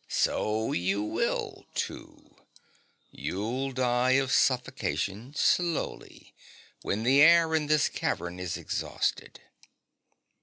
[0.26, 2.46] 'So you will, too.
[3.10, 6.34] You'll die of suffocation, slowly,
[6.80, 9.38] when the air in this cavern is exhausted.'